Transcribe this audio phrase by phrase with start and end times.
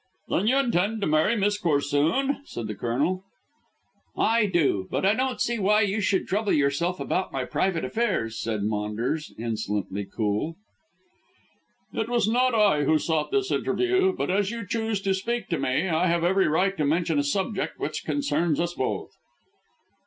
[0.29, 3.23] "Then you intend to marry Miss Corsoon?" said the Colonel.
[4.17, 4.87] "I do.
[4.89, 9.31] But I don't see why you should trouble yourself about my private affairs," said Maunders,
[9.37, 10.55] insolently cool.
[11.93, 14.11] "It was not I who sought this interview.
[14.11, 17.23] But as you chose to speak to me I have every right to mention a
[17.23, 19.11] subject which concerns us both."